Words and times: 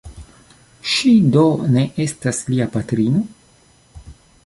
Ŝi 0.93 1.11
do 1.35 1.45
ne 1.77 1.85
estas 2.07 2.43
lia 2.51 2.71
patrino? 2.79 3.25